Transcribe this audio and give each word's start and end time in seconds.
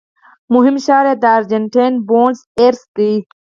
مهم 0.53 0.75
ښار 0.85 1.05
یې 1.09 1.15
د 1.21 1.25
ارجنټاین 1.37 1.93
بونس 2.07 2.39
ایرس 2.59 2.81
دی. 2.95 3.13